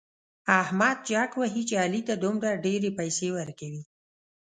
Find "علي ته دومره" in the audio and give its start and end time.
1.83-2.61